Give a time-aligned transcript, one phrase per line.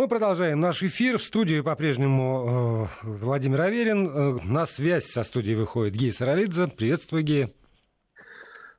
[0.00, 1.18] Мы продолжаем наш эфир.
[1.18, 4.08] В студии по-прежнему э, Владимир Аверин.
[4.08, 6.68] Э, на связь со студией выходит Гей Саралидзе.
[6.68, 7.50] Приветствую, Гея.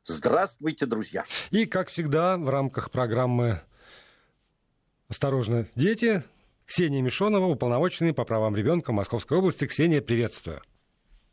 [0.04, 1.26] Здравствуйте, друзья.
[1.52, 3.62] И, как всегда, в рамках программы
[5.10, 6.24] «Осторожно, дети»
[6.66, 9.68] Ксения Мишонова, уполномоченный по правам ребенка Московской области.
[9.68, 10.64] Ксения, приветствую.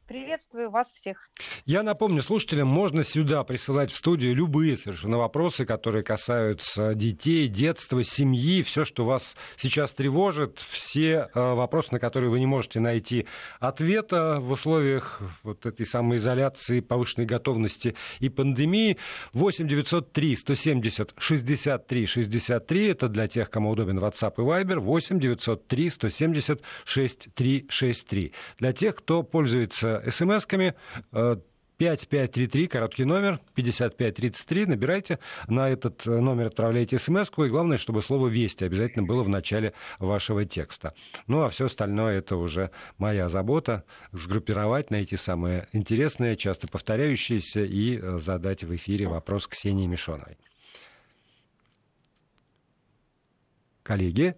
[0.09, 1.29] Приветствую вас всех.
[1.67, 8.03] Я напомню слушателям, можно сюда присылать в студию любые совершенно вопросы, которые касаются детей, детства,
[8.03, 13.27] семьи, все, что вас сейчас тревожит, все э, вопросы, на которые вы не можете найти
[13.61, 18.97] ответа в условиях вот этой самой изоляции, повышенной готовности и пандемии.
[19.35, 25.91] 8 903 170 63 63, это для тех, кому удобен WhatsApp и Viber, 8 903
[25.91, 28.33] 170 6363.
[28.59, 30.75] Для тех, кто пользуется смс-ками.
[31.79, 38.03] 5533, э, короткий номер, 5533, набирайте, на этот э, номер отправляйте смс и главное, чтобы
[38.03, 40.95] слово «Вести» обязательно было в начале вашего текста.
[41.29, 47.97] Ну, а все остальное это уже моя забота, сгруппировать, найти самое интересное, часто повторяющееся и
[47.97, 50.37] э, задать в эфире вопрос Ксении Мишоновой.
[53.85, 54.35] Коллеги,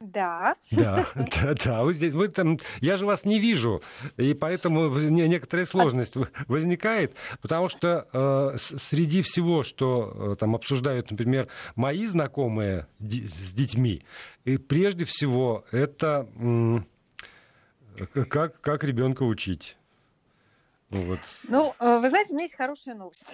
[0.00, 0.54] да.
[0.70, 1.82] Да, да, да.
[1.82, 3.82] Вы здесь, вы там, я же вас не вижу,
[4.18, 6.14] и поэтому некоторая сложность
[6.48, 14.04] возникает, потому что э, среди всего, что э, там обсуждают, например, мои знакомые с детьми,
[14.44, 16.28] и прежде всего это
[18.04, 19.78] э, как как ребенка учить.
[20.90, 21.20] Ну, вот.
[21.48, 23.26] ну, э, вы знаете, у меня есть хорошая новость.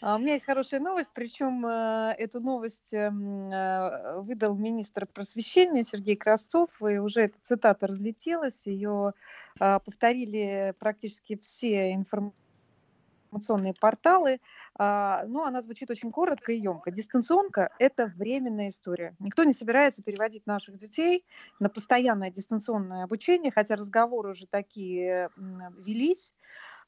[0.00, 5.84] А, у меня есть хорошая новость, причем э, эту новость эм, э, выдал министр просвещения
[5.84, 9.12] Сергей Красцов, и уже эта цитата разлетелась, ее
[9.58, 14.40] а, повторили практически все информационные порталы.
[14.74, 16.90] А, ну, она звучит очень коротко и емко.
[16.90, 19.14] Дистанционка– это временная история.
[19.18, 21.26] Никто не собирается переводить наших детей
[21.58, 26.34] на постоянное дистанционное обучение, хотя разговоры уже такие велись.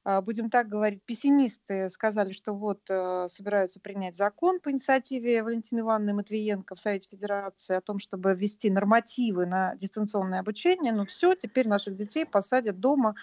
[0.05, 5.81] А, будем так говорить, пессимисты сказали, что вот э, собираются принять закон по инициативе Валентины
[5.81, 10.93] Ивановны Матвиенко в Совете Федерации о том, чтобы ввести нормативы на дистанционное обучение.
[10.93, 13.15] Ну все, теперь наших детей посадят дома,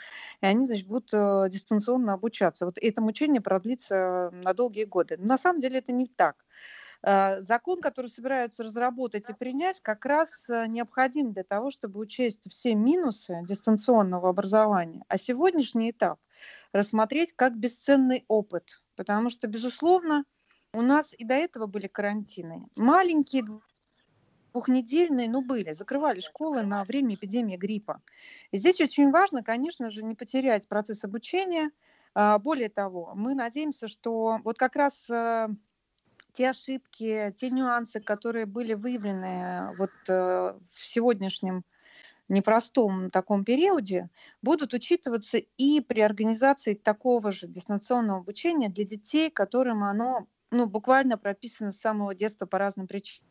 [0.41, 2.65] и они, значит, будут э, дистанционно обучаться.
[2.65, 5.17] Вот это обучение продлится на долгие годы.
[5.17, 6.45] на самом деле это не так.
[7.01, 12.75] Э, закон, который собираются разработать и принять, как раз необходим для того, чтобы учесть все
[12.75, 15.03] минусы дистанционного образования.
[15.07, 16.19] А сегодняшний этап
[16.73, 20.25] рассмотреть как бесценный опыт, потому что, безусловно,
[20.73, 22.67] у нас и до этого были карантины.
[22.75, 23.43] Маленькие,
[24.53, 25.73] двухнедельные, но были.
[25.73, 28.01] Закрывали школы на время эпидемии гриппа.
[28.51, 31.71] И здесь очень важно, конечно же, не потерять процесс обучения.
[32.13, 35.47] А, более того, мы надеемся, что вот как раз э,
[36.33, 40.13] те ошибки, те нюансы, которые были выявлены вот э,
[40.71, 41.63] в сегодняшнем
[42.27, 44.09] непростом таком периоде
[44.41, 51.17] будут учитываться и при организации такого же дистанционного обучения для детей, которым оно ну, буквально
[51.17, 53.27] прописано с самого детства по разным причинам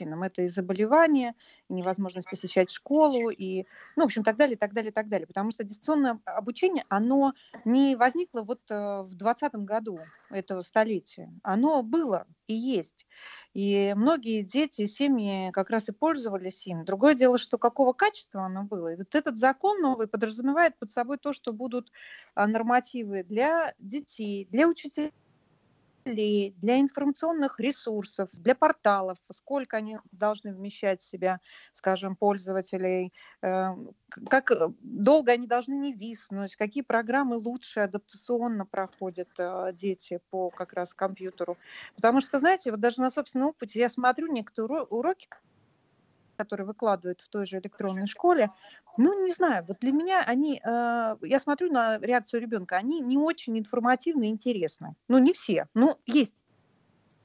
[0.00, 0.22] причинам.
[0.22, 1.34] Это и заболевания,
[1.68, 3.64] и невозможность посещать школу, и,
[3.96, 5.26] ну, в общем, так далее, так далее, так далее.
[5.26, 7.34] Потому что дистанционное обучение, оно
[7.64, 9.98] не возникло вот э, в 2020 году
[10.30, 11.30] этого столетия.
[11.42, 13.06] Оно было и есть.
[13.52, 16.84] И многие дети, семьи как раз и пользовались им.
[16.84, 18.92] Другое дело, что какого качества оно было.
[18.92, 21.90] И вот этот закон новый подразумевает под собой то, что будут
[22.34, 25.12] а, нормативы для детей, для учителей,
[26.04, 31.40] для информационных ресурсов, для порталов, сколько они должны вмещать в себя,
[31.72, 33.12] скажем, пользователей,
[33.42, 33.90] эм,
[34.28, 40.50] как э, долго они должны не виснуть, какие программы лучше адаптационно проходят э, дети по
[40.50, 41.56] как раз компьютеру.
[41.96, 45.28] Потому что, знаете, вот даже на собственном опыте я смотрю некоторые уроки,
[46.40, 48.50] которые выкладывают в той же электронной школе,
[48.96, 53.18] ну, не знаю, вот для меня они, э, я смотрю на реакцию ребенка, они не
[53.18, 54.94] очень информативны и интересны.
[55.08, 56.34] Ну, не все, ну, есть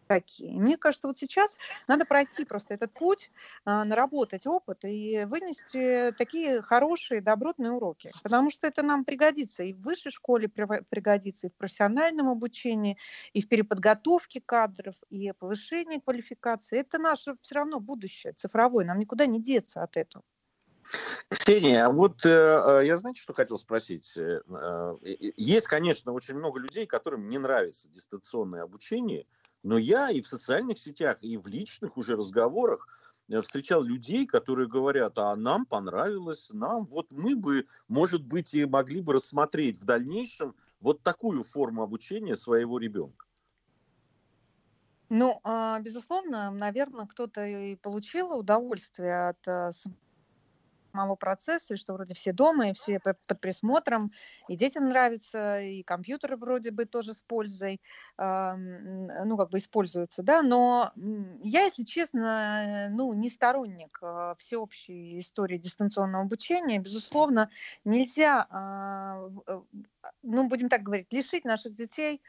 [0.07, 0.51] такие.
[0.51, 1.57] Мне кажется, вот сейчас
[1.87, 3.31] надо пройти просто этот путь,
[3.65, 8.11] а, наработать опыт и вынести такие хорошие, добротные уроки.
[8.23, 12.97] Потому что это нам пригодится и в высшей школе пригодится, и в профессиональном обучении,
[13.33, 16.79] и в переподготовке кадров, и повышении квалификации.
[16.79, 18.85] Это наше все равно будущее цифровое.
[18.85, 20.23] Нам никуда не деться от этого.
[21.29, 24.15] Ксения, а вот э, э я, знаете, что хотел спросить?
[24.17, 24.95] Э, э
[25.35, 29.25] есть, конечно, очень много людей, которым не нравится дистанционное обучение,
[29.65, 32.87] но я и в социальных сетях, и в личных уже разговорах
[33.27, 38.63] э, встречал людей, которые говорят, а нам понравилось, нам вот мы бы, может быть, и
[38.65, 43.25] могли бы рассмотреть в дальнейшем вот такую форму обучения своего ребенка.
[45.09, 49.71] Ну, а, безусловно, наверное, кто-то и получил удовольствие от э,
[50.95, 54.11] самого процесса, и что вроде все дома, и все под присмотром,
[54.47, 57.81] и детям нравится, и компьютеры вроде бы тоже с пользой,
[58.17, 60.93] ну, как бы используются, да, но
[61.41, 67.49] я, если честно, ну, не сторонник а, всеобщей истории дистанционного обучения, безусловно,
[67.83, 69.61] нельзя, а, э,
[70.23, 72.21] ну, будем так говорить, лишить наших детей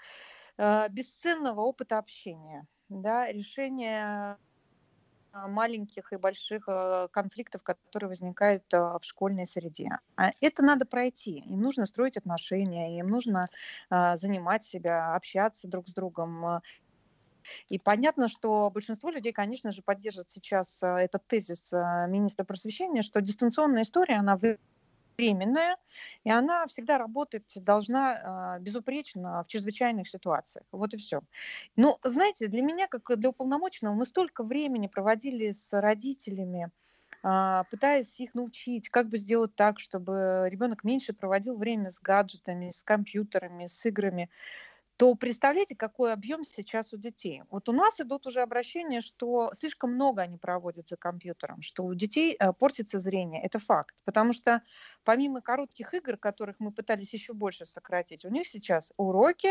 [0.59, 4.39] а, бесценного опыта общения, да, решения а,
[5.47, 9.91] маленьких и больших а, конфликтов, которые возникают а, в школьной среде.
[10.41, 11.41] Это надо пройти.
[11.41, 13.49] Им нужно строить отношения, им нужно
[13.91, 16.61] занимать себя, общаться друг с другом.
[17.69, 23.83] И понятно, что большинство людей, конечно же, поддерживает сейчас этот тезис министра просвещения, что дистанционная
[23.83, 24.37] история, она
[25.17, 25.77] временная,
[26.25, 30.67] и она всегда работать должна безупречно в чрезвычайных ситуациях.
[30.73, 31.21] Вот и все.
[31.77, 36.71] Но, знаете, для меня, как для уполномоченного, мы столько времени проводили с родителями,
[37.23, 42.83] пытаясь их научить, как бы сделать так, чтобы ребенок меньше проводил время с гаджетами, с
[42.83, 44.31] компьютерами, с играми
[44.97, 47.43] то представляете, какой объем сейчас у детей.
[47.51, 51.95] Вот у нас идут уже обращения, что слишком много они проводят за компьютером, что у
[51.95, 53.43] детей э, портится зрение.
[53.43, 53.95] Это факт.
[54.05, 54.63] Потому что
[55.05, 59.51] помимо коротких игр, которых мы пытались еще больше сократить, у них сейчас уроки,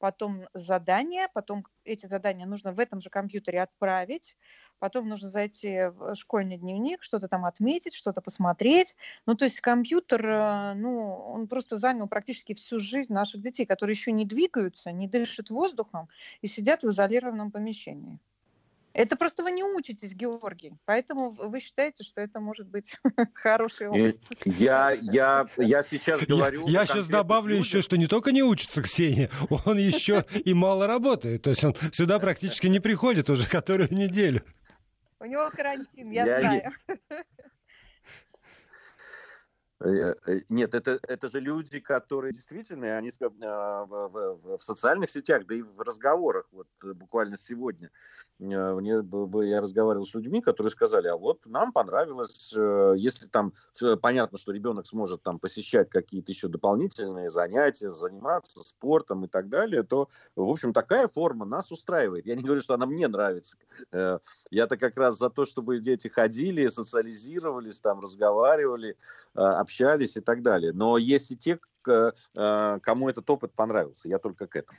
[0.00, 4.36] потом задания, потом эти задания нужно в этом же компьютере отправить,
[4.80, 8.96] потом нужно зайти в школьный дневник, что-то там отметить, что-то посмотреть.
[9.26, 13.94] Ну, то есть компьютер, э, ну, он просто занял практически всю жизнь наших детей, которые
[13.94, 16.08] еще не двигаются, не дышат воздухом
[16.40, 18.18] и сидят в изолированном помещении.
[18.92, 22.96] Это просто вы не учитесь, Георгий, поэтому вы считаете, что это может быть
[23.34, 24.18] хороший опыт.
[24.44, 26.66] Я, я, я сейчас говорю...
[26.66, 27.64] Я, я сейчас добавлю людям.
[27.64, 29.30] еще, что не только не учится Ксения,
[29.64, 31.42] он еще и мало работает.
[31.42, 34.42] То есть он сюда практически не приходит уже которую неделю.
[35.20, 36.72] У него карантин, я, я знаю.
[39.82, 43.10] Э, э, нет, это, это же люди, которые действительно, они
[43.42, 47.90] а, в, в, в социальных сетях, да и в разговорах, вот э, буквально сегодня,
[48.38, 49.02] мне,
[49.48, 52.52] я разговаривал с людьми, которые сказали, а вот нам понравилось,
[52.96, 53.52] если там
[54.00, 59.82] понятно, что ребенок сможет там посещать какие-то еще дополнительные занятия, заниматься спортом и так далее,
[59.82, 62.26] то, в общем, такая форма нас устраивает.
[62.26, 63.58] Я не говорю, что она мне нравится.
[64.50, 68.96] Я-то как раз за то, чтобы дети ходили, социализировались, там разговаривали,
[69.34, 70.72] общались и так далее.
[70.72, 71.58] Но есть и те,
[71.88, 72.12] э,
[72.82, 74.08] кому этот опыт понравился.
[74.08, 74.78] Я только к этому.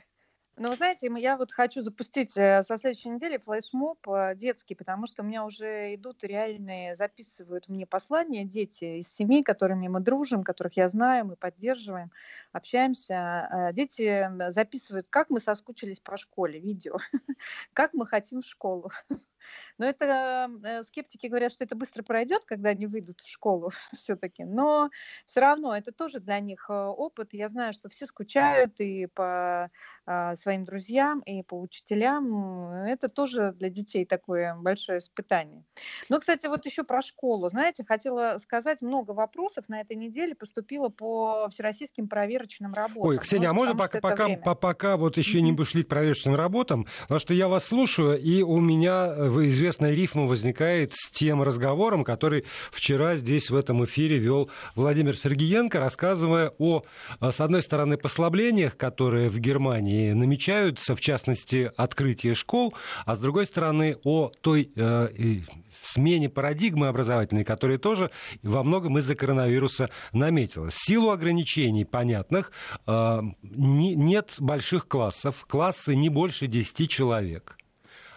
[0.58, 5.22] Ну, знаете, я вот хочу запустить э, со следующей недели флешмоб э, детский, потому что
[5.22, 10.76] у меня уже идут реальные, записывают мне послания дети из семей, которыми мы дружим, которых
[10.76, 12.10] я знаю, мы поддерживаем,
[12.52, 13.70] общаемся.
[13.72, 16.98] Дети записывают, как мы соскучились по школе, видео,
[17.72, 18.90] как мы хотим в школу.
[19.78, 24.44] Но это э, скептики говорят, что это быстро пройдет, когда они выйдут в школу все-таки.
[24.44, 24.90] Но
[25.26, 27.30] все равно это тоже для них э, опыт.
[27.32, 29.70] Я знаю, что все скучают и по
[30.04, 32.84] а, своим друзьям, и по учителям.
[32.84, 35.64] Это тоже для детей такое большое испытание.
[36.08, 37.48] Но, кстати, вот еще про школу.
[37.48, 43.10] Знаете, хотела сказать, много вопросов на этой неделе поступило по всероссийским проверочным работам.
[43.10, 45.42] Ой, Ксения, ну, а можно пока, пока, по, пока вот еще mm-hmm.
[45.42, 49.94] не пошли к проверочным работам, потому что я вас слушаю, и у меня э, известная
[49.94, 56.52] рифма возникает с тем разговором, который вчера здесь в этом эфире вел Владимир Сергеенко, рассказывая
[56.58, 56.82] о,
[57.20, 62.74] э, с одной стороны, послаблениях, которые в Германии намечаются, в частности, открытие школ,
[63.06, 65.08] а с другой стороны, о той э,
[65.82, 68.10] смене парадигмы образовательной, которая тоже
[68.42, 70.74] во многом из-за коронавируса наметилась.
[70.74, 72.52] В силу ограничений понятных
[72.86, 77.56] э, не, нет больших классов, классы не больше 10 человек.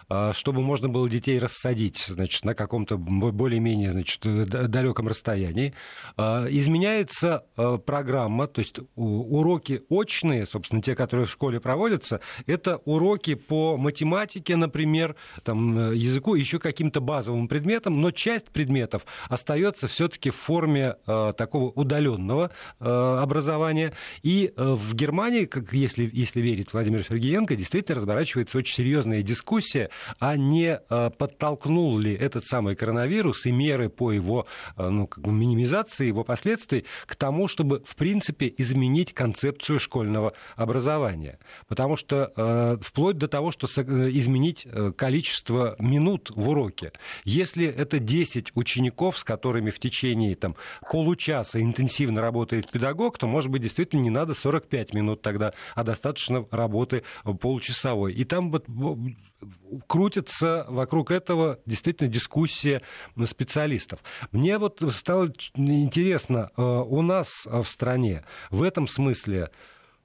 [0.08, 5.74] А, чтобы можно было детей рассадить значит, на каком-то более-менее значит, далеком расстоянии.
[6.16, 12.76] А, изменяется а, программа, то есть уроки очные, собственно, те, которые в школе проводятся, это
[12.84, 20.30] уроки по математике, например, там, языку, еще каким-то базовым предметам, но часть предметов остается все-таки
[20.30, 23.92] в форме такого удаленного образования.
[24.22, 30.36] И в Германии, как, если, если верить Владимиру Сергеенко, действительно разворачивается очень серьезная дискуссия а
[30.36, 35.32] не э, подтолкнул ли этот самый коронавирус и меры по его э, ну, как бы
[35.32, 41.38] минимизации, его последствий к тому, чтобы, в принципе, изменить концепцию школьного образования.
[41.68, 46.92] Потому что э, вплоть до того, что изменить количество минут в уроке.
[47.24, 50.56] Если это 10 учеников, с которыми в течение там,
[50.90, 56.46] получаса интенсивно работает педагог, то, может быть, действительно не надо 45 минут тогда, а достаточно
[56.50, 57.02] работы
[57.40, 58.12] полчасовой.
[58.12, 58.66] И там вот
[59.86, 62.82] крутится вокруг этого действительно дискуссия
[63.26, 64.00] специалистов.
[64.32, 69.50] Мне вот стало интересно, э, у нас в стране в этом смысле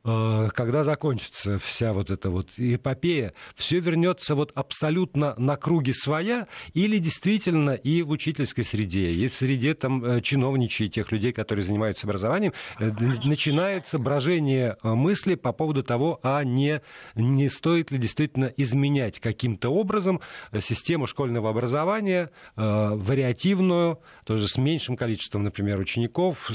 [0.03, 6.97] когда закончится вся вот эта вот эпопея, все вернется вот абсолютно на круги своя или
[6.97, 12.07] действительно и в учительской среде, и в среде там э, чиновничьей, тех людей, которые занимаются
[12.07, 12.89] образованием, э,
[13.23, 16.81] начинается брожение мысли по поводу того, а не,
[17.15, 20.19] не стоит ли действительно изменять каким-то образом
[20.59, 26.49] систему школьного образования, вариативную, тоже с меньшим количеством, например, учеников,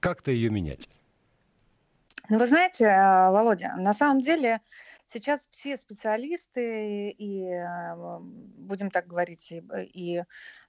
[0.00, 0.88] как-то ее менять.
[2.28, 4.60] Ну, вы знаете, э, Володя, на самом деле
[5.06, 10.22] сейчас все специалисты и, э, будем так говорить, и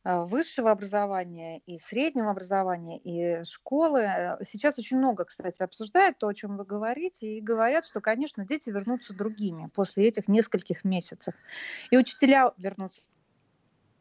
[0.03, 4.37] э, высшего образования, и среднего образования, и школы.
[4.45, 8.69] Сейчас очень много, кстати, обсуждают то, о чем вы говорите, и говорят, что, конечно, дети
[8.69, 11.35] вернутся другими после этих нескольких месяцев.
[11.91, 13.01] И учителя вернутся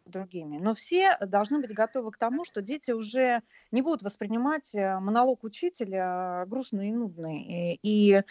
[0.06, 0.58] другими.
[0.58, 5.44] Но все должны быть готовы к тому, что дети уже не будут воспринимать э, монолог
[5.44, 7.42] учителя грустный и нудный.
[7.42, 8.22] И, и э,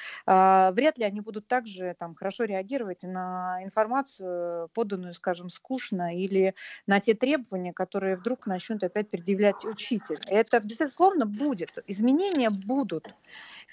[0.73, 6.55] вряд ли они будут также там, хорошо реагировать на информацию, поданную, скажем, скучно, или
[6.87, 10.17] на те требования, которые вдруг начнут опять предъявлять учитель.
[10.27, 11.77] Это, безусловно, будет.
[11.87, 13.13] Изменения будут.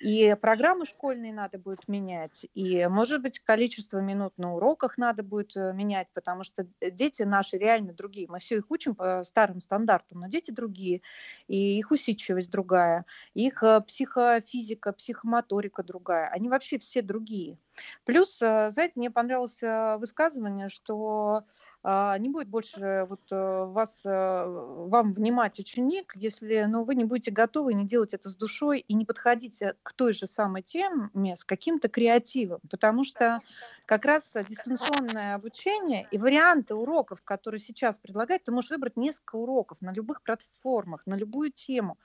[0.00, 5.56] И программы школьные надо будет менять, и, может быть, количество минут на уроках надо будет
[5.56, 8.28] э, менять, потому что дети наши реально другие.
[8.28, 11.02] Мы все их учим по старым стандартам, но дети другие,
[11.48, 16.28] и их усидчивость другая, их э, психофизика, психомоторика другая.
[16.28, 17.58] Они вообще все другие.
[18.04, 19.60] Плюс, э, знаете, мне понравилось
[19.98, 21.44] высказывание, что
[21.84, 27.04] а, не будет больше вот э, вас, э, вам внимать ученик, если ну, вы не
[27.04, 31.36] будете готовы не делать это с душой и не подходите к той же самой теме
[31.36, 33.38] с каким-то креативом, потому что
[33.86, 39.78] как раз дистанционное обучение и варианты уроков, которые сейчас предлагают, ты можешь выбрать несколько уроков
[39.80, 41.96] на любых платформах, на любую тему.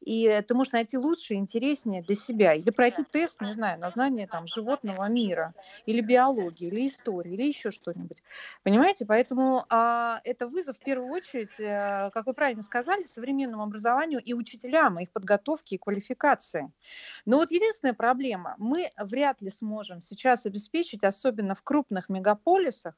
[0.00, 2.54] И ты можешь найти лучше, интереснее для себя.
[2.54, 5.19] Или пройти тест, не знаю, на знание там, животного мира,
[5.86, 8.22] или биологии, или истории, или еще что-нибудь.
[8.62, 9.06] Понимаете?
[9.06, 14.32] Поэтому а, это вызов в первую очередь, а, как вы правильно сказали, современному образованию и
[14.32, 16.70] учителям, их подготовке и квалификации.
[17.26, 22.94] Но вот единственная проблема, мы вряд ли сможем сейчас обеспечить, особенно в крупных мегаполисах,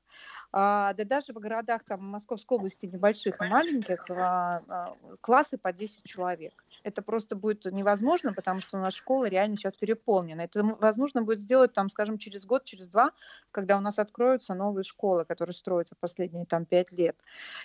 [0.52, 5.72] а, да даже в городах там, Московской области небольших и маленьких, а, а, классы по
[5.72, 6.52] 10 человек.
[6.82, 10.42] Это просто будет невозможно, потому что у нас школа реально сейчас переполнена.
[10.42, 13.12] Это возможно будет сделать, там, скажем, через год, через два,
[13.50, 17.16] когда у нас откроются новые школы, которые строятся последние там пять лет.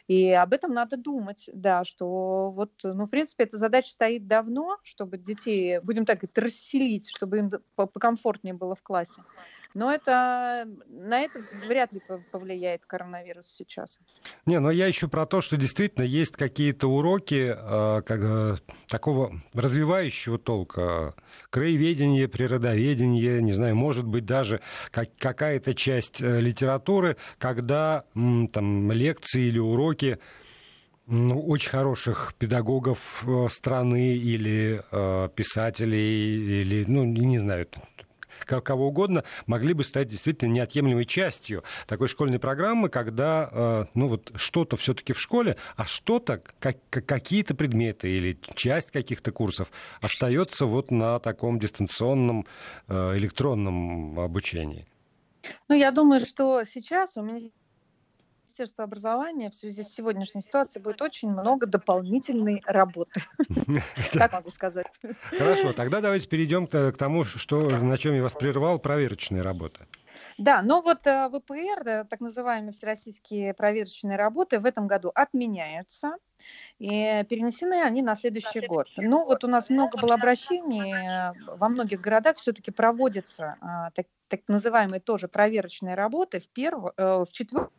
[0.08, 4.78] И об этом надо думать, да, что вот, ну, в принципе, эта задача стоит давно,
[4.84, 9.22] чтобы детей, будем так говорить, расселить, чтобы им покомфортнее было в классе.
[9.78, 14.00] Но это, на это вряд ли повлияет коронавирус сейчас.
[14.48, 18.56] Не, но я еще про то, что действительно есть какие-то уроки э, как, э,
[18.88, 21.14] такого развивающего толка.
[21.52, 28.92] Краеведение, природоведение, не знаю, может быть даже как, какая-то часть э, литературы, когда м, там
[28.92, 30.18] лекции или уроки
[31.06, 37.68] ну, очень хороших педагогов э, страны или э, писателей, или, ну, не знаю,
[38.48, 44.32] кого угодно, могли бы стать действительно неотъемлемой частью такой школьной программы, когда э, ну, вот
[44.36, 50.92] что-то все-таки в школе, а что-то, как, какие-то предметы или часть каких-то курсов остается вот
[50.92, 52.46] на таком дистанционном
[52.88, 54.88] э, электронном обучении.
[55.68, 57.50] Ну, я думаю, что сейчас у меня
[58.58, 63.22] Министерства образования в связи с сегодняшней ситуацией будет очень много дополнительной работы.
[64.12, 64.88] Так могу сказать.
[65.30, 69.86] Хорошо, тогда давайте перейдем к тому, что, на чем я вас прервал, проверочные работы.
[70.40, 76.14] Да, но вот э, ВПР, так называемые всероссийские проверочные работы в этом году отменяются.
[76.80, 78.88] И перенесены они на следующий год.
[78.98, 84.08] Ну, вот у нас много было обращений, э, во многих городах все-таки проводятся а, так,
[84.28, 86.94] так называемые тоже проверочные работы в, перв...
[86.98, 87.72] Э, в четвертом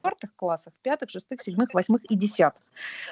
[0.00, 2.62] четвертых классах, пятых, шестых, седьмых, восьмых и десятых.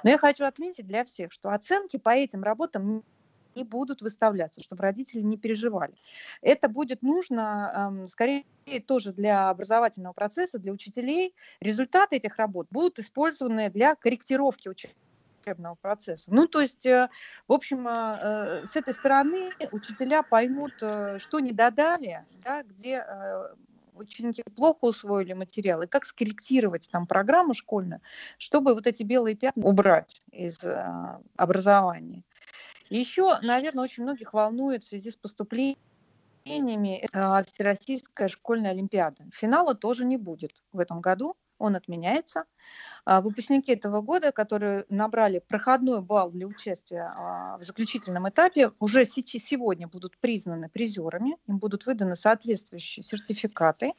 [0.03, 3.05] Но я хочу отметить для всех, что оценки по этим работам
[3.55, 5.93] не будут выставляться, чтобы родители не переживали.
[6.43, 8.45] Это будет нужно, эм, скорее,
[8.87, 11.35] тоже для образовательного процесса, для учителей.
[11.61, 16.33] Результаты этих работ будут использованы для корректировки учебного процесса.
[16.33, 17.09] Ну, то есть, э,
[17.49, 23.05] в общем, э, с этой стороны учителя поймут, э, что не додали, да, где
[23.99, 28.01] ученики плохо усвоили материалы, как скорректировать там программу школьную,
[28.39, 32.23] чтобы вот эти белые пятна убрать из э, образования.
[32.91, 35.79] И еще, наверное, очень многих волнует в связи с поступлением
[36.49, 37.07] изменениями
[37.45, 39.25] Всероссийская школьная олимпиада.
[39.35, 42.45] Финала тоже не будет в этом году, он отменяется.
[43.05, 49.07] А, выпускники этого года, которые набрали проходной балл для участия а, в заключительном этапе, уже
[49.07, 53.93] сегодня будут признаны призерами, им будут выданы соответствующие сертификаты.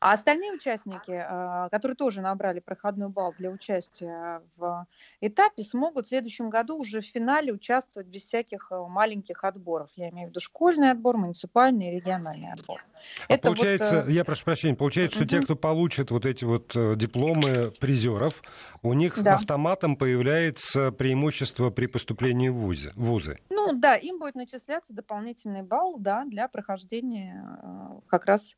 [0.00, 4.86] А остальные участники, а, которые тоже набрали проходной балл для участия в
[5.20, 9.90] этапе, смогут в следующем году уже в финале участвовать без всяких маленьких отборов.
[9.94, 12.82] Я имею в виду школьный отбор, муниципальный и региональный отбор.
[13.28, 15.30] А Это получается, вот, э, я прошу прощения, получается, что угу.
[15.30, 18.42] те, кто получит вот эти вот э, дипломы призеров,
[18.82, 19.34] у них да.
[19.34, 23.36] автоматом появляется преимущество при поступлении в вузе, вузы.
[23.50, 28.56] Ну да, им будет начисляться дополнительный балл да, для прохождения э, как раз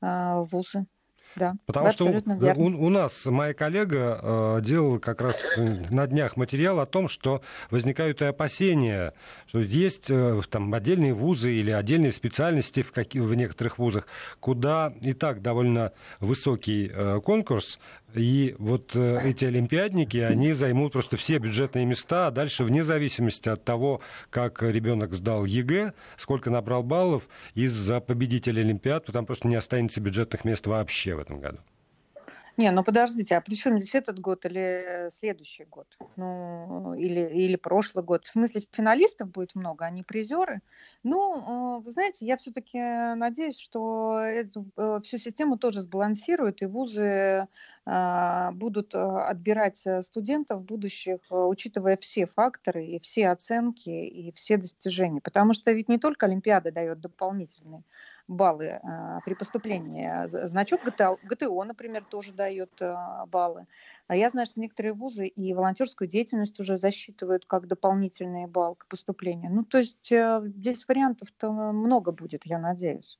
[0.00, 0.86] э, вузы.
[1.36, 5.58] Да, Потому что у, у нас моя коллега э, делала как раз
[5.90, 9.14] на днях материал о том, что возникают и опасения,
[9.48, 14.06] что есть э, там отдельные вузы или отдельные специальности в, каких, в некоторых вузах,
[14.40, 17.78] куда и так довольно высокий э, конкурс,
[18.14, 23.48] и вот э, эти олимпиадники, они займут просто все бюджетные места, а дальше вне зависимости
[23.48, 29.56] от того, как ребенок сдал ЕГЭ, сколько набрал баллов, из-за победителя Олимпиад, там просто не
[29.56, 31.58] останется бюджетных мест вообще в этом году.
[32.56, 35.86] Не, ну подождите, а при чем здесь этот год или следующий год?
[36.16, 38.24] Ну, или, или прошлый год?
[38.24, 40.60] В смысле, финалистов будет много, а не призеры?
[41.02, 46.66] Ну, э, вы знаете, я все-таки надеюсь, что эту э, всю систему тоже сбалансируют, и
[46.66, 47.48] вузы
[47.86, 55.20] а, будут отбирать студентов будущих, учитывая все факторы и все оценки и все достижения.
[55.20, 57.82] Потому что ведь не только Олимпиада дает дополнительные
[58.28, 60.26] баллы а, при поступлении.
[60.46, 63.66] Значок ГТО, ГТО, например, тоже дает а, баллы.
[64.06, 68.86] А я знаю, что некоторые вузы и волонтерскую деятельность уже засчитывают как дополнительный балл к
[68.86, 69.52] поступлению.
[69.52, 73.18] Ну, то есть э, здесь вариантов-то много будет, я надеюсь.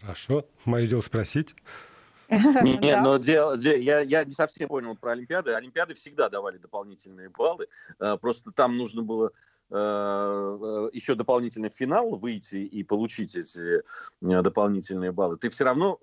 [0.00, 0.44] Хорошо.
[0.64, 1.54] Мое дело спросить.
[2.28, 5.54] Нет, но дело, я, я не совсем понял про Олимпиады.
[5.54, 7.68] Олимпиады всегда давали дополнительные баллы.
[7.98, 9.32] Э, просто там нужно было
[9.70, 13.82] еще дополнительный финал выйти и получить эти
[14.22, 15.98] э, дополнительные баллы, ты все равно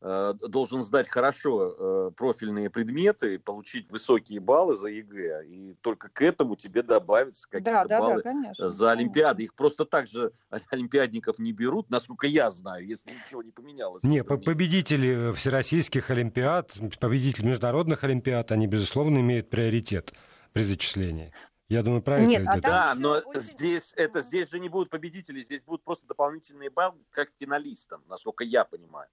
[0.00, 6.84] должен сдать хорошо профильные предметы, получить высокие баллы за ЕГЭ, и только к этому тебе
[6.84, 9.42] добавятся какие-то да, баллы да, конечно, за Олимпиады.
[9.42, 10.30] Их просто так же
[10.70, 14.04] олимпиадников не берут, насколько я знаю, если ничего не поменялось.
[14.04, 20.14] Не, победители всероссийских олимпиад, победители международных олимпиад, они, безусловно, имеют приоритет
[20.52, 21.32] при зачислении.
[21.68, 23.40] Я думаю, правильно Нет, а Да, но очень...
[23.40, 28.42] здесь, это, здесь же не будут победители, здесь будут просто дополнительные баллы как финалистам, насколько
[28.42, 29.08] я понимаю.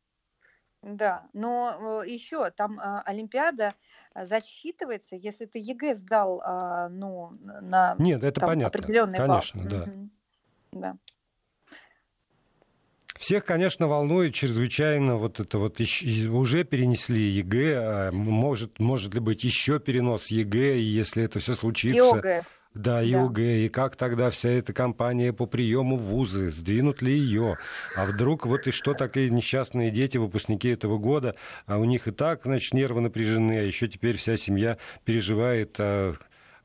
[0.82, 3.74] Да, но э, еще там а, Олимпиада
[4.13, 8.68] а, засчитывается, если ты ЕГЭ сдал, а, ну, на Нет, это там, понятно.
[8.68, 9.70] определенный Конечно, балл.
[9.70, 9.84] да.
[9.84, 10.10] Угу.
[10.74, 10.98] да.
[13.19, 19.43] Всех, конечно, волнует чрезвычайно вот это вот уже перенесли ЕГЭ, а может, может ли быть
[19.43, 21.97] еще перенос ЕГЭ, если это все случится.
[21.97, 22.43] И ОГЭ.
[22.73, 23.23] Да, и да.
[23.23, 27.56] ОГЭ, и как тогда вся эта кампания по приему в вузы, сдвинут ли ее?
[27.95, 31.36] А вдруг вот и что такие несчастные дети, выпускники этого года,
[31.67, 36.15] а у них и так, значит, нервы напряжены, а еще теперь вся семья переживает, а,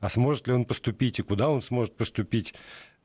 [0.01, 2.53] а сможет ли он поступить, и куда он сможет поступить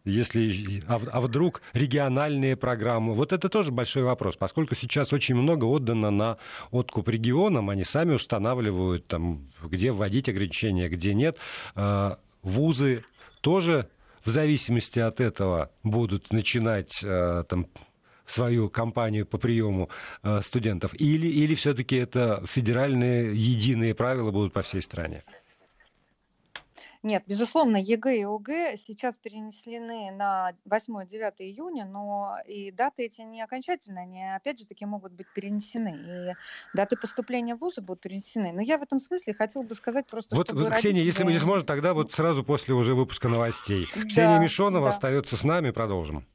[0.06, 3.14] если, а, а вдруг региональные программы?
[3.14, 6.38] Вот это тоже большой вопрос, поскольку сейчас очень много отдано на
[6.70, 11.36] откуп регионам, они сами устанавливают, там, где вводить ограничения, где нет.
[11.74, 13.04] А, вузы
[13.40, 13.88] тоже
[14.24, 17.66] в зависимости от этого будут начинать а, там,
[18.26, 19.88] свою кампанию по приему
[20.40, 20.94] студентов?
[20.94, 25.22] Или, или все-таки это федеральные единые правила будут по всей стране?
[27.06, 33.42] Нет, безусловно, ЕГЭ и ОГЭ сейчас перенесены на 8-9 июня, но и даты эти не
[33.42, 36.32] окончательные, они опять же таки могут быть перенесены.
[36.34, 38.50] И даты поступления в вузы будут перенесены.
[38.52, 40.90] Но я в этом смысле хотела бы сказать просто, вот, чтобы вот, родители...
[40.90, 43.86] Ксения, если мы не сможем, тогда вот сразу после уже выпуска новостей.
[43.94, 44.96] Да, Ксения Мишонова да.
[44.96, 46.26] остается с нами, продолжим.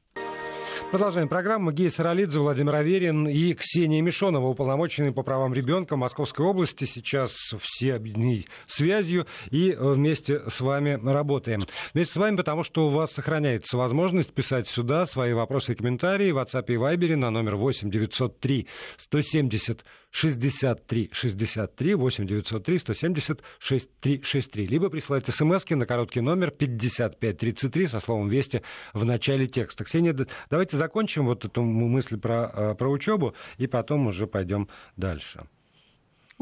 [0.92, 1.72] Продолжаем программу.
[1.72, 6.84] Гея Саралидзе, Владимир Аверин и Ксения Мишонова, уполномоченные по правам ребенка Московской области.
[6.84, 11.62] Сейчас все объединены связью и э, вместе с вами работаем.
[11.94, 16.30] Вместе с вами, потому что у вас сохраняется возможность писать сюда свои вопросы и комментарии
[16.30, 24.66] в WhatsApp и Viber на номер 8 903 170 63 63 8 903 170 6363.
[24.66, 29.84] Либо присылайте смс на короткий номер 5533 со словом «Вести» в начале текста.
[29.84, 30.14] Ксения,
[30.50, 35.46] давайте закончим вот эту мысль про, э, про учебу и потом уже пойдем дальше.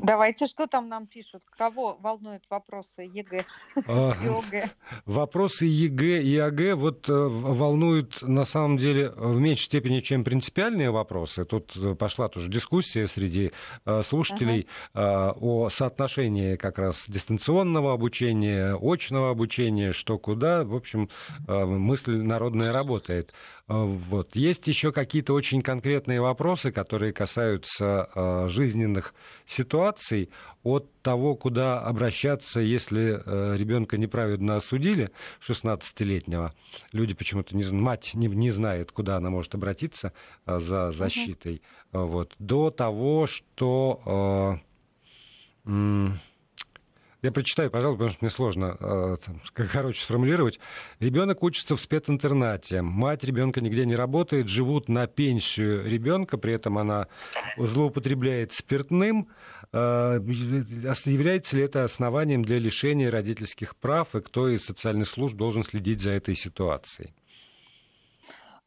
[0.03, 1.43] Давайте, что там нам пишут?
[1.51, 3.45] Кого волнуют вопросы ЕГЭ
[3.77, 4.71] и ОГЭ?
[5.05, 10.91] Вопросы ЕГЭ и ОГЭ вот э, волнуют на самом деле в меньшей степени, чем принципиальные
[10.91, 11.45] вопросы.
[11.45, 13.53] Тут э, пошла тоже дискуссия среди
[13.85, 20.65] э, слушателей о соотношении как раз дистанционного обучения, очного обучения, что куда.
[20.65, 21.09] В общем,
[21.47, 23.35] мысль народная работает.
[23.73, 24.35] Вот.
[24.35, 29.15] Есть еще какие-то очень конкретные вопросы, которые касаются жизненных
[29.47, 30.29] ситуаций,
[30.63, 35.11] от того, куда обращаться, если э, ребенка неправедно осудили,
[35.47, 36.53] 16-летнего.
[36.93, 40.13] Люди почему-то, не, мать не, не знает, куда она может обратиться
[40.45, 41.63] э, за защитой.
[41.93, 42.07] Uh-huh.
[42.07, 42.35] Вот.
[42.39, 44.61] До того, что...
[45.65, 46.11] Э,
[47.23, 49.17] я прочитаю, пожалуй, потому что мне сложно э,
[49.73, 50.59] короче сформулировать.
[51.01, 52.83] Ребенок учится в специнтернате.
[52.83, 57.09] Мать ребенка нигде не работает, живут на пенсию ребенка, при этом она
[57.59, 59.29] злоупотребляет спиртным.
[59.73, 65.63] Э, является ли это основанием для лишения родительских прав, и кто из социальных служб должен
[65.63, 67.13] следить за этой ситуацией?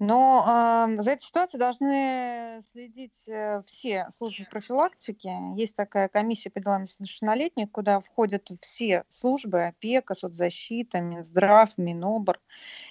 [0.06, 5.32] Но э, за этой ситуацией должны следить э, все службы профилактики.
[5.58, 12.42] Есть такая комиссия по делам несовершеннолетних, куда входят все службы, опека, соцзащита, Минздрав, Минобр.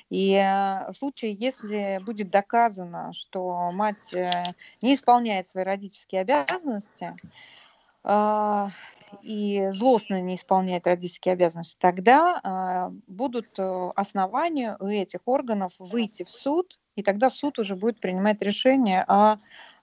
[0.09, 4.31] И э, в случае, если будет доказано, что мать э,
[4.81, 7.15] не исполняет свои родительские обязанности,
[8.05, 8.67] э,
[9.21, 16.31] и злостно не исполняет родительские обязанности, тогда э, будут основания у этих органов выйти в
[16.31, 19.39] суд и тогда суд уже будет принимать решение о,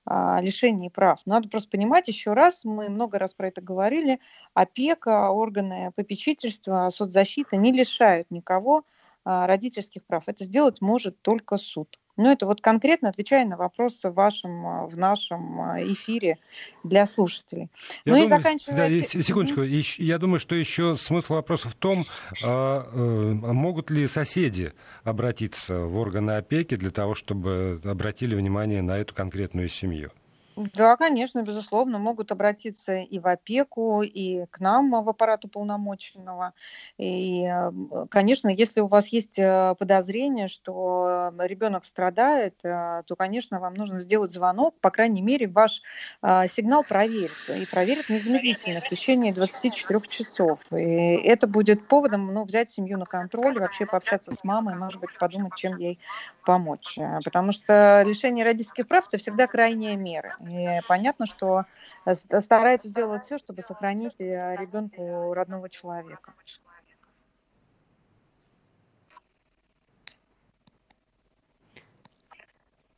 [0.06, 1.20] о лишении прав.
[1.26, 4.20] Надо просто понимать еще раз, мы много раз про это говорили,
[4.54, 8.86] опека, органы попечительства, соцзащита не лишают никого
[9.26, 10.24] а, родительских прав.
[10.28, 12.00] Это сделать может только суд.
[12.20, 16.38] Ну, это вот конкретно отвечая на вопросы в вашем, а, в нашем а, эфире
[16.84, 17.70] для слушателей.
[18.04, 18.76] Я ну думаю, и заканчивая...
[18.76, 18.90] Да,
[19.22, 19.62] секундочку.
[19.62, 20.04] Mm-hmm.
[20.04, 22.06] Я думаю, что еще смысл вопроса в том,
[22.44, 24.74] а, а могут ли соседи
[25.06, 30.12] обратиться в органы опеки для того, чтобы обратили внимание на эту конкретную семью?
[30.74, 36.54] Да, конечно, безусловно, могут обратиться и в опеку, и к нам в аппарат уполномоченного.
[36.98, 37.72] И, э,
[38.10, 44.02] конечно, если у вас есть э, подозрение, что ребенок страдает, э, то, конечно, вам нужно
[44.02, 45.82] сделать звонок, по крайней мере, ваш
[46.22, 47.32] сигнал проверят.
[47.48, 50.60] И проверят незамедлительно в течение 24 часов.
[50.72, 55.18] И это будет поводом ну, взять семью на контроль, вообще пообщаться с мамой, может быть,
[55.18, 56.00] подумать, чем ей
[56.46, 56.98] помочь.
[57.24, 60.36] Потому что лишение родительских прав– это всегда крайняя мера.
[60.50, 61.66] И понятно, что
[62.06, 66.34] э, стараются сделать все, чтобы сохранить э, ребенку родного человека.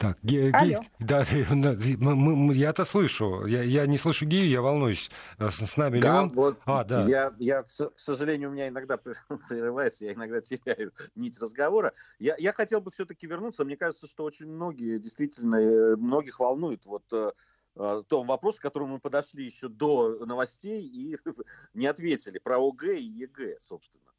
[0.02, 1.24] Так, ге, ге, да,
[2.54, 3.46] я-то слышу.
[3.46, 5.12] Я, я не слышу Гию, я волнуюсь.
[5.38, 6.30] С, с нами да, ли он?
[6.30, 7.06] Вот а, да.
[7.06, 8.98] Я, я, к сожалению, у меня иногда
[9.48, 11.94] прерывается, я иногда теряю нить разговора.
[12.18, 13.64] Я, я хотел бы все-таки вернуться.
[13.64, 17.32] Мне кажется, что очень многие, действительно, э, многих волнует вот э,
[18.08, 21.16] том вопросе, к которому мы подошли еще до новостей и
[21.76, 24.11] не ответили про ОГЭ и ЕГЭ, собственно.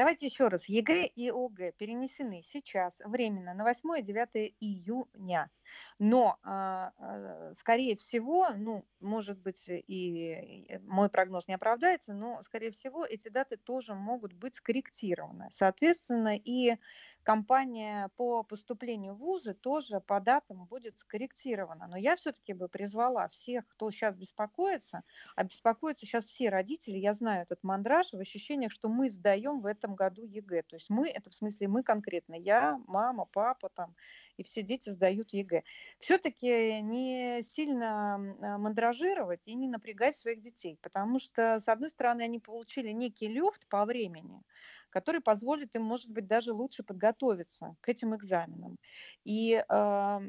[0.00, 0.64] Давайте еще раз.
[0.64, 5.50] ЕГЭ и ОГЭ перенесены сейчас временно на 8-9 июня.
[5.98, 12.70] Но, а, а, скорее всего, ну, может быть, и мой прогноз не оправдается, но, скорее
[12.70, 15.48] всего, эти даты тоже могут быть скорректированы.
[15.50, 16.78] Соответственно, и
[17.22, 21.86] кампания по поступлению в вузы тоже по датам будет скорректирована.
[21.86, 25.02] Но я все-таки бы призвала всех, кто сейчас беспокоится,
[25.36, 29.66] а беспокоятся сейчас все родители, я знаю этот мандраж в ощущениях, что мы сдаем в
[29.66, 30.62] этом году ЕГЭ.
[30.62, 33.94] То есть мы, это в смысле мы конкретно, я, мама, папа там,
[34.36, 35.62] и все дети сдают ЕГЭ.
[35.98, 42.22] Все-таки не сильно а, мандражировать и не напрягать своих детей, потому что, с одной стороны,
[42.22, 44.42] они получили некий люфт по времени,
[44.90, 48.76] который позволит им, может быть, даже лучше подготовиться к этим экзаменам.
[49.24, 50.20] И э,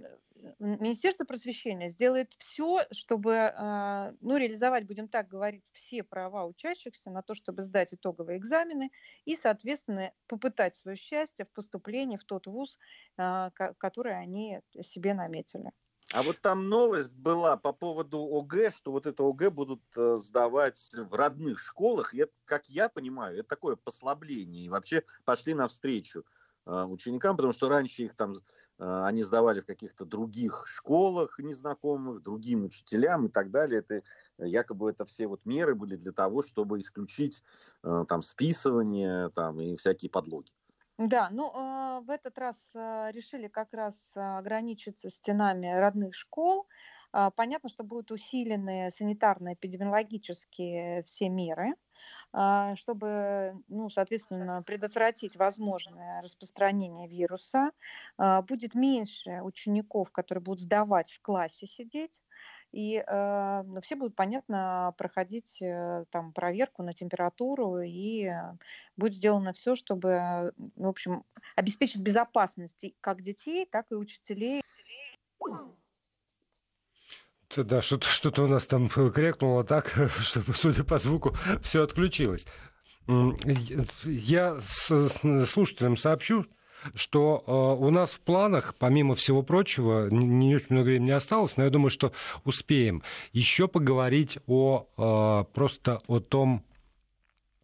[0.60, 7.22] Министерство просвещения сделает все, чтобы э, ну, реализовать, будем так говорить, все права учащихся на
[7.22, 8.92] то, чтобы сдать итоговые экзамены
[9.26, 12.78] и, соответственно, попытать свое счастье в поступлении в тот вуз,
[13.18, 15.72] э, который они себе наметили.
[16.14, 20.92] А вот там новость была по поводу ОГЭ, что вот это ОГЭ будут э, сдавать
[20.94, 22.14] в родных школах.
[22.14, 24.66] И это, как я понимаю, это такое послабление.
[24.66, 26.26] И вообще пошли навстречу
[26.66, 32.24] э, ученикам, потому что раньше их там э, они сдавали в каких-то других школах незнакомых,
[32.24, 33.80] другим учителям и так далее.
[33.80, 34.04] Это
[34.38, 37.42] якобы это все вот меры были для того, чтобы исключить
[37.82, 40.52] там списывание там и всякие подлоги.
[41.08, 46.68] Да, ну э, в этот раз э, решили как раз ограничиться стенами родных школ.
[47.36, 51.74] Понятно, что будут усилены санитарно-эпидемиологические все меры,
[52.78, 57.72] чтобы, ну, соответственно, предотвратить возможное распространение вируса.
[58.48, 62.22] Будет меньше учеников, которые будут сдавать в классе сидеть
[62.72, 68.54] и э, все будут, понятно, проходить э, там проверку на температуру, и э,
[68.96, 71.24] будет сделано все, чтобы, в общем,
[71.56, 74.62] обеспечить безопасность как детей, так и учителей.
[77.58, 82.46] Да, что-то, что-то у нас там крякнуло так, чтобы, судя по звуку, все отключилось.
[84.06, 86.46] Я слушателям сообщу,
[86.94, 91.64] что э, у нас в планах, помимо всего прочего, не, очень много времени осталось, но
[91.64, 92.12] я думаю, что
[92.44, 96.64] успеем еще поговорить о э, просто о том,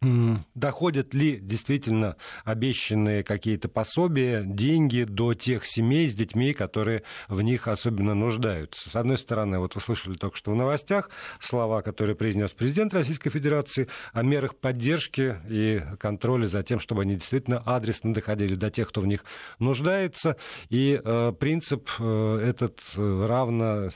[0.00, 7.66] доходят ли действительно обещанные какие-то пособия, деньги до тех семей с детьми, которые в них
[7.66, 8.88] особенно нуждаются.
[8.88, 13.30] С одной стороны, вот вы слышали только что в новостях слова, которые произнес президент Российской
[13.30, 18.88] Федерации о мерах поддержки и контроля за тем, чтобы они действительно адресно доходили до тех,
[18.88, 19.24] кто в них
[19.58, 20.36] нуждается.
[20.68, 23.90] И э, принцип э, этот э, равно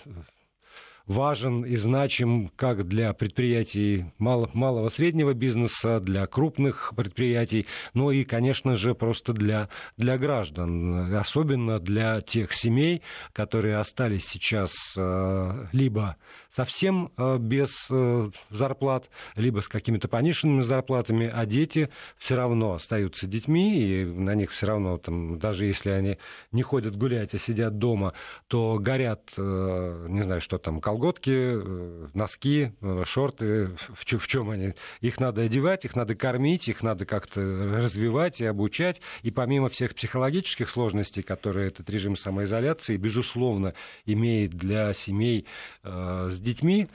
[1.06, 8.24] важен и значим как для предприятий мало, малого среднего бизнеса, для крупных предприятий, но и,
[8.24, 16.16] конечно же, просто для, для граждан, особенно для тех семей, которые остались сейчас э, либо
[16.50, 21.88] совсем э, без э, зарплат, либо с какими-то пониженными зарплатами, а дети
[22.18, 26.18] все равно остаются детьми, и на них все равно, там, даже если они
[26.52, 28.12] не ходят гулять, а сидят дома,
[28.48, 34.74] то горят, не знаю, что там, колготки, э, носки, э, шорты, в чем, они?
[35.00, 39.00] Их надо одевать, их надо кормить, их надо как-то развивать и обучать.
[39.22, 43.72] И помимо всех психологических сложностей, которые этот режим самоизоляции, безусловно,
[44.05, 45.46] имеет для семей
[45.83, 46.88] э, с детьми,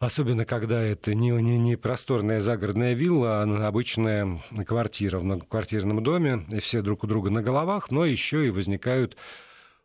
[0.00, 6.44] Особенно, когда это не, не, не просторная загородная вилла, а обычная квартира в многоквартирном доме,
[6.50, 9.16] и все друг у друга на головах, но еще и возникают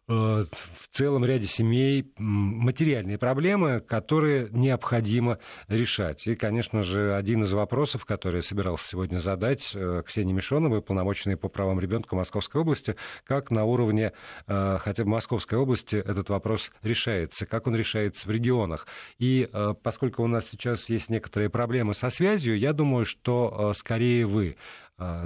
[0.09, 0.47] в
[0.91, 6.25] целом ряде семей материальные проблемы, которые необходимо решать.
[6.25, 11.37] И, конечно же, один из вопросов, который я собирался сегодня задать э, Ксении Мишоновой, полномоченной
[11.37, 14.13] по правам ребенка Московской области, как на уровне
[14.47, 18.87] э, хотя бы Московской области этот вопрос решается, как он решается в регионах.
[19.19, 19.49] И
[19.83, 24.57] поскольку у нас сейчас есть некоторые проблемы со связью, я думаю, что скорее вы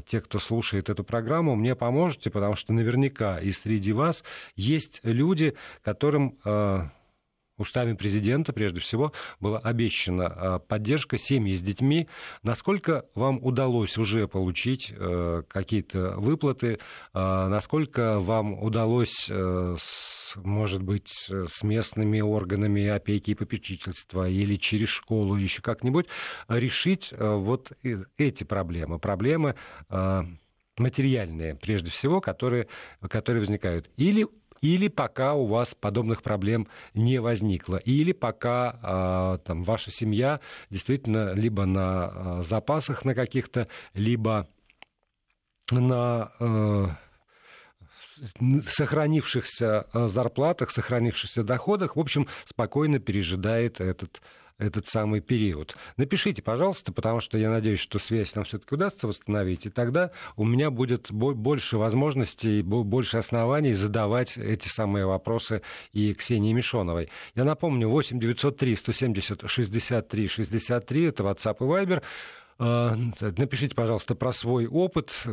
[0.05, 4.23] те, кто слушает эту программу, мне поможете, потому что наверняка и среди вас
[4.55, 6.89] есть люди, которым а,
[7.63, 12.08] устами президента, прежде всего, была обещана а, поддержка семьи с детьми.
[12.43, 16.80] Насколько вам удалось уже получить э, какие-то выплаты?
[17.13, 19.76] А, насколько вам удалось, э,
[20.36, 26.06] может быть, с местными органами опеки и попечительства или через школу еще как-нибудь
[26.47, 27.71] решить э, вот
[28.17, 28.99] эти проблемы?
[28.99, 29.56] Проблемы
[30.78, 32.67] материальные, прежде всего, которые,
[33.08, 33.89] которые возникают.
[33.97, 34.28] Или
[34.63, 41.34] или пока у вас подобных проблем не возникло, или пока а, там, ваша семья действительно
[41.34, 44.47] либо на а, запасах на каких-то, либо
[45.69, 46.88] на э,
[48.62, 54.21] сохранившихся зарплатах, сохранившихся доходах, в общем, спокойно пережидает этот
[54.57, 55.75] этот самый период.
[55.97, 60.45] Напишите, пожалуйста, потому что я надеюсь, что связь нам все-таки удастся восстановить, и тогда у
[60.45, 65.61] меня будет больше возможностей, больше оснований задавать эти самые вопросы
[65.91, 67.09] и Ксении Мишоновой.
[67.35, 72.03] Я напомню, 8 903 170 63 63, это WhatsApp и Viber.
[72.59, 75.25] А, напишите, пожалуйста, про свой опыт,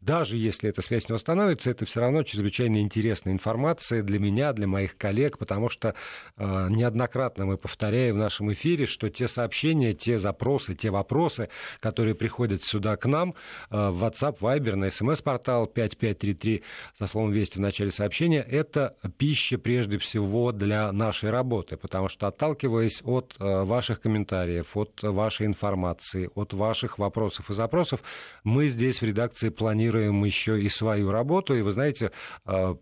[0.00, 4.66] даже если эта связь не восстановится, это все равно чрезвычайно интересная информация для меня, для
[4.66, 5.94] моих коллег, потому что
[6.36, 12.16] э, неоднократно мы повторяем в нашем эфире, что те сообщения, те запросы, те вопросы, которые
[12.16, 13.34] приходят сюда к нам
[13.70, 19.56] э, в WhatsApp, Viber, на смс-портал 5533 со словом «Вести» в начале сообщения, это пища
[19.56, 26.28] прежде всего для нашей работы, потому что отталкиваясь от э, ваших комментариев, от вашей информации,
[26.34, 28.02] от ваших вопросов и запросов,
[28.42, 31.54] мы здесь в редакции планируем еще и свою работу.
[31.54, 32.12] И вы знаете,
[32.46, 32.78] а,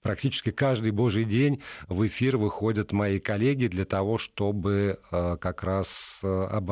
[0.00, 6.20] практически каждый божий день в эфир выходят мои коллеги для того, чтобы а, как раз
[6.24, 6.62] а,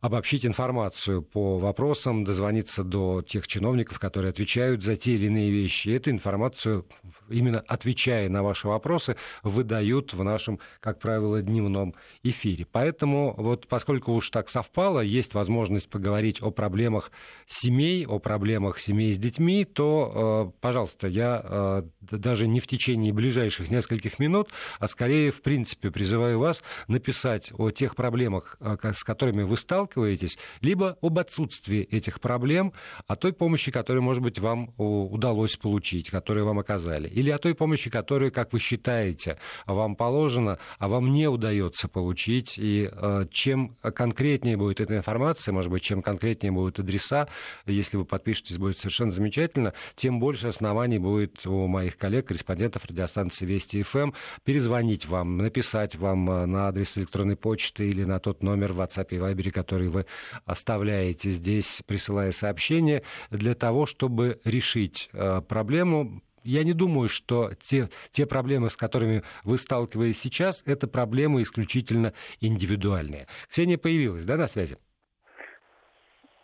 [0.00, 5.90] обобщить информацию по вопросам, дозвониться до тех чиновников, которые отвечают за те или иные вещи.
[5.90, 6.84] Эту информацию,
[7.30, 12.66] именно отвечая на ваши вопросы, выдают в нашем, как правило, дневном эфире.
[12.70, 17.10] Поэтому, вот поскольку уж так совпало, есть возможность поговорить о проблемах
[17.46, 23.12] семей, о проблемах семей с детьми, то, э, пожалуйста, я э, даже не в течение
[23.12, 29.04] ближайших нескольких минут, а скорее, в принципе, призываю вас написать о тех проблемах, э, с
[29.04, 32.72] которыми вы сталкиваетесь, либо об отсутствии этих проблем,
[33.06, 37.54] о той помощи, которую, может быть, вам удалось получить, которую вам оказали, или о той
[37.54, 43.74] помощи, которую, как вы считаете, вам положено, а вам не удается получить, и э, чем
[43.82, 47.26] конкретнее будет эта информация, может быть, чем конкретнее будут адреса,
[47.66, 53.44] если вы подпишетесь, будет совершенно замечательно, тем больше оснований будет у моих коллег, корреспондентов радиостанции
[53.46, 58.44] Вести ФМ эм перезвонить вам, написать вам э, на адрес электронной почты или на тот
[58.44, 60.06] номер в WhatsApp и Viber, который вы
[60.44, 67.88] оставляете здесь, присылая сообщение, для того, чтобы решить э, проблему я не думаю, что те,
[68.10, 73.26] те проблемы, с которыми вы сталкиваетесь сейчас, это проблемы исключительно индивидуальные.
[73.48, 74.78] Ксения появилась, да, на связи?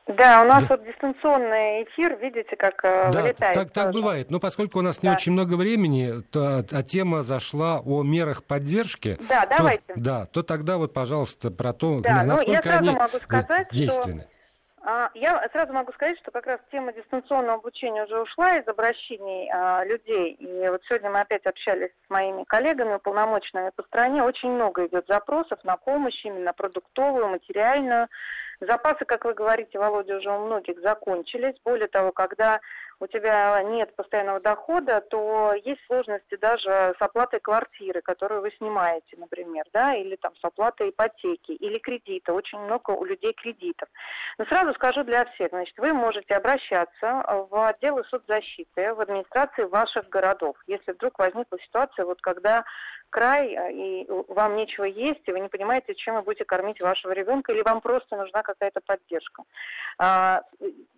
[0.07, 0.77] Да, у нас да.
[0.77, 3.55] вот дистанционный эфир, видите, как э, да, вылетает.
[3.55, 4.31] Так, так бывает.
[4.31, 5.09] Но поскольку у нас да.
[5.09, 9.19] не очень много времени, то, а тема зашла о мерах поддержки.
[9.27, 9.95] Да, то, давайте.
[9.97, 13.69] Да, то тогда вот, пожалуйста, про то, да, насколько ну, я сразу они могу сказать,
[13.73, 14.23] действенны.
[14.23, 14.34] Что...
[14.87, 19.51] А, я сразу могу сказать, что как раз тема дистанционного обучения уже ушла из обращений
[19.51, 20.33] а, людей.
[20.33, 24.23] И вот сегодня мы опять общались с моими коллегами, уполномоченными по стране.
[24.23, 28.09] Очень много идет запросов на помощь именно продуктовую, материальную.
[28.61, 31.55] Запасы, как вы говорите, Володя, уже у многих закончились.
[31.64, 32.61] Более того, когда
[33.00, 39.16] у тебя нет постоянного дохода, то есть сложности даже с оплатой квартиры, которую вы снимаете,
[39.16, 42.33] например, да, или там с оплатой ипотеки, или кредита.
[42.33, 43.88] Очень много у людей кредитов.
[44.38, 50.09] Но сразу скажу для всех, значит, вы можете обращаться в отделы соцзащиты, в администрации ваших
[50.09, 52.64] городов, если вдруг возникла ситуация, вот когда
[53.14, 57.12] край, а, и вам нечего есть, и вы не понимаете, чем вы будете кормить вашего
[57.12, 59.44] ребенка, или вам просто нужна какая-то поддержка.
[59.98, 60.42] А,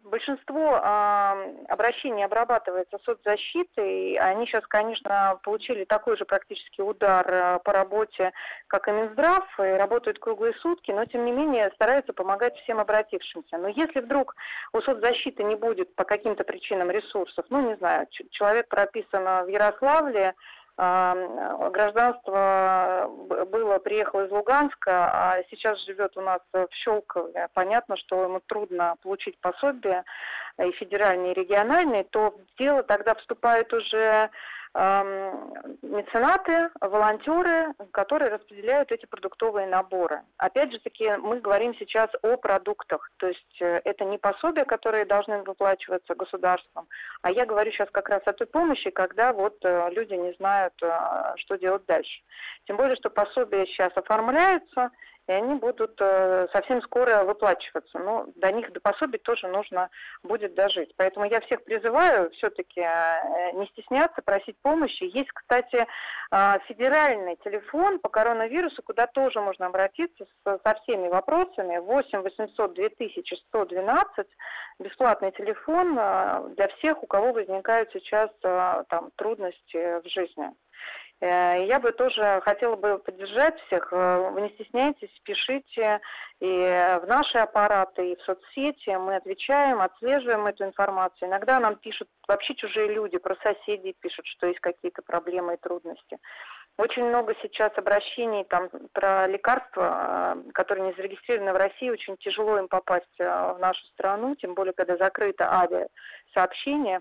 [0.03, 1.37] большинство а,
[1.69, 8.33] обращений обрабатывается соцзащитой, и они сейчас, конечно, получили такой же практически удар по работе,
[8.67, 13.59] как и Минздрав, и работают круглые сутки, но, тем не менее, стараются помогать всем обратившимся.
[13.59, 14.37] Но если вдруг
[14.73, 20.35] у соцзащиты не будет по каким-то причинам ресурсов, ну, не знаю, человек прописан в Ярославле,
[20.77, 23.11] гражданство
[23.51, 27.49] было, приехал из Луганска, а сейчас живет у нас в Щелкове.
[27.55, 30.05] Понятно, что ему трудно получить пособие
[30.59, 34.29] и федеральные, и региональные, то дело тогда вступают уже
[34.77, 40.21] меценаты, волонтеры, которые распределяют эти продуктовые наборы.
[40.37, 45.07] Опять же таки, мы говорим сейчас о продуктах, то есть э, это не пособия, которые
[45.07, 46.89] должны выплачиваться государством,
[47.23, 50.75] а я говорю сейчас как раз о той помощи, когда вот э, люди не знают,
[50.83, 52.21] э, что делать дальше.
[52.67, 54.91] Тем более, что пособия сейчас оформляются,
[55.29, 57.99] и они будут э, совсем скоро выплачиваться.
[57.99, 59.91] Но до них, до пособий тоже нужно
[60.23, 60.95] будет дожить.
[60.97, 65.03] Поэтому я всех призываю все-таки э, не стесняться, просить помощи.
[65.03, 65.87] Есть, кстати,
[66.31, 71.79] э, федеральный телефон по коронавирусу, куда тоже можно обратиться со всеми вопросами.
[71.79, 74.27] 8 800 2112,
[74.79, 75.95] бесплатный телефон
[76.55, 80.53] для всех, у кого возникают сейчас там, трудности в жизни.
[81.21, 83.93] Э, я бы тоже хотела бы поддержать всех.
[83.93, 86.01] Э, вы не стесняйтесь, пишите
[86.41, 88.91] и в наши аппараты, и в соцсети.
[88.97, 91.29] Мы отвечаем, отслеживаем эту информацию.
[91.29, 96.19] Иногда нам пишут вообще чужие люди, про соседей пишут, что есть какие-то проблемы и трудности.
[96.77, 101.89] Очень много сейчас обращений там про лекарства, э, которые не зарегистрированы в России.
[101.89, 107.01] Очень тяжело им попасть в нашу страну, тем более, когда закрыто авиасообщение.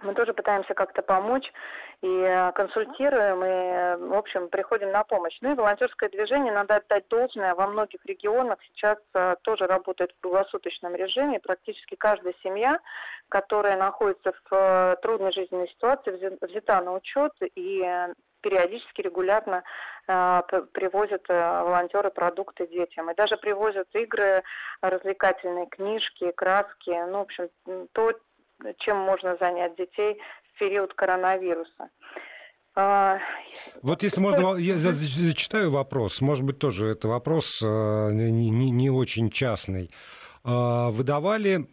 [0.00, 1.52] Мы тоже пытаемся как-то помочь
[2.00, 5.36] и э, консультируем, и, в общем, приходим на помощь.
[5.40, 10.20] Ну и волонтерское движение, надо отдать должное, во многих регионах сейчас э, тоже работает в
[10.20, 11.38] круглосуточном режиме.
[11.40, 12.80] Практически каждая семья,
[13.28, 18.08] которая находится в э, трудной жизненной ситуации, взята на учет и
[18.42, 19.62] периодически, регулярно
[20.06, 23.10] э, привозят э, волонтеры продукты детям.
[23.10, 24.42] И даже привозят игры,
[24.82, 26.90] развлекательные книжки, краски.
[27.08, 27.48] Ну, в общем,
[27.92, 28.12] то,
[28.78, 30.20] чем можно занять детей
[30.54, 31.90] в период коронавируса.
[32.74, 33.18] А,
[33.82, 38.90] вот если можно, я зачитаю вопрос, может быть, тоже это вопрос э, не, не, не
[38.90, 39.90] очень частный.
[40.44, 41.66] Выдавали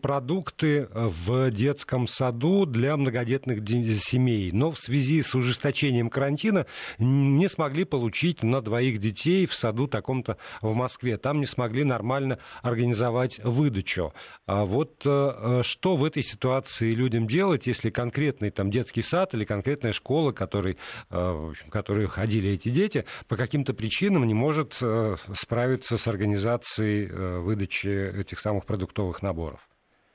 [0.00, 6.66] продукты в детском саду для многодетных семей, но в связи с ужесточением карантина
[6.98, 11.16] не смогли получить на двоих детей в саду таком-то в Москве.
[11.16, 14.12] Там не смогли нормально организовать выдачу.
[14.46, 19.44] А вот э, что в этой ситуации людям делать, если конкретный там детский сад или
[19.44, 20.76] конкретная школа, который,
[21.10, 25.96] э, в общем, в которую ходили эти дети, по каким-то причинам не может э, справиться
[25.96, 27.06] с организацией
[27.40, 29.60] выдачи этих самых продуктовых наборов?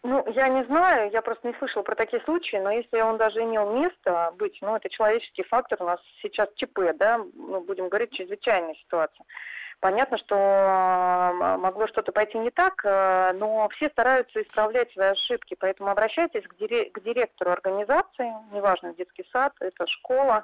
[0.02, 3.44] Ну, я не знаю, я просто не слышала про такие случаи, но если он даже
[3.44, 8.14] имел место быть, ну, это человеческий фактор, у нас сейчас ЧП, да, ну, будем говорить,
[8.14, 9.26] чрезвычайная ситуация.
[9.82, 15.90] Понятно, что могло что-то пойти не так, э, но все стараются исправлять свои ошибки, поэтому
[15.90, 16.56] обращайтесь к,
[17.02, 20.44] директору организации, неважно, детский сад, это школа,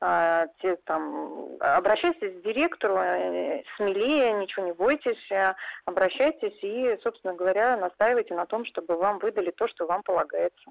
[0.00, 7.76] те, там, обращайтесь к директору, э, смелее, ничего не бойтесь, э, обращайтесь и, собственно говоря,
[7.76, 10.70] настаивайте на том, чтобы вам выдали то, что вам полагается.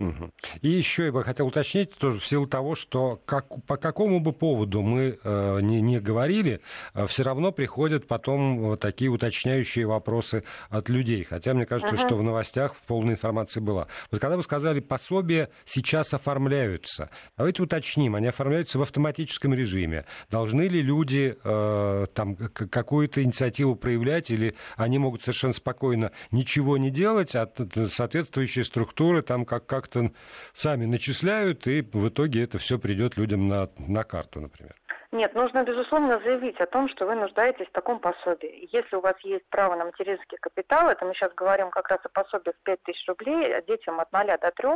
[0.00, 4.32] И еще я бы хотел уточнить, тоже в силу того, что как, по какому бы
[4.32, 6.60] поводу мы э, не, не говорили,
[6.94, 11.22] э, все равно приходят потом вот такие уточняющие вопросы от людей.
[11.22, 12.06] Хотя мне кажется, uh-huh.
[12.06, 13.86] что в новостях полная информация была.
[14.10, 20.06] Вот когда вы сказали, пособия сейчас оформляются, давайте уточним, они оформляются в автоматическом режиме.
[20.28, 26.90] Должны ли люди э, там какую-то инициативу проявлять, или они могут совершенно спокойно ничего не
[26.90, 27.48] делать, а
[27.88, 30.12] соответствующие структуры там как, как как-то
[30.54, 34.74] сами начисляют, и в итоге это все придет людям на, на карту, например.
[35.14, 38.68] Нет, нужно, безусловно, заявить о том, что вы нуждаетесь в таком пособии.
[38.72, 42.08] Если у вас есть право на материнский капитал, это мы сейчас говорим как раз о
[42.08, 44.68] пособии в 5 тысяч рублей детям от 0 до 3,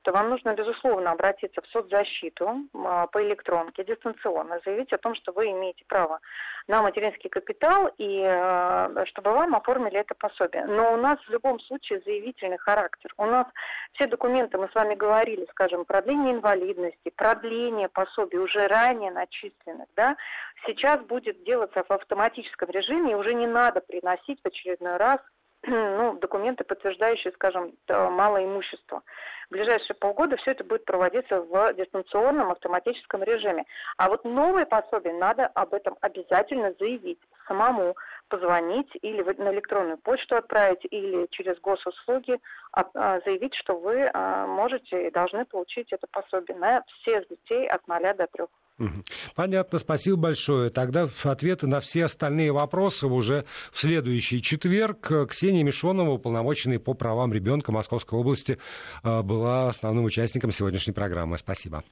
[0.00, 5.32] то вам нужно, безусловно, обратиться в соцзащиту а, по электронке, дистанционно, заявить о том, что
[5.32, 6.20] вы имеете право
[6.68, 10.64] на материнский капитал и а, чтобы вам оформили это пособие.
[10.64, 13.12] Но у нас в любом случае заявительный характер.
[13.18, 13.46] У нас
[13.92, 19.88] все документы, мы с вами говорили, скажем, продление инвалидности, продление пособий уже ранее начислены данных,
[19.96, 20.16] да,
[20.66, 25.20] сейчас будет делаться в автоматическом режиме, и уже не надо приносить в очередной раз
[25.66, 29.02] ну, документы, подтверждающие, скажем, малое имущество.
[29.48, 33.64] В ближайшие полгода все это будет проводиться в дистанционном автоматическом режиме.
[33.98, 37.94] А вот новые пособия надо об этом обязательно заявить самому,
[38.28, 42.40] позвонить или на электронную почту отправить, или через госуслуги
[42.72, 47.86] а, заявить, что вы а, можете и должны получить это пособие на всех детей от
[47.86, 48.46] 0 до 3.
[49.34, 50.70] Понятно, спасибо большое.
[50.70, 55.28] Тогда ответы на все остальные вопросы уже в следующий четверг.
[55.28, 58.58] Ксения Мишонова, уполномоченная по правам ребенка Московской области,
[59.02, 61.38] э, была основным участником сегодняшней программы.
[61.38, 61.82] Спасибо.